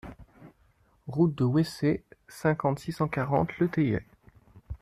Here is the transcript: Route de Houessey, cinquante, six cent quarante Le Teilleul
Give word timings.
Route 1.05 1.35
de 1.37 1.43
Houessey, 1.43 2.03
cinquante, 2.27 2.79
six 2.79 2.91
cent 2.91 3.07
quarante 3.07 3.55
Le 3.59 3.67
Teilleul 3.69 4.03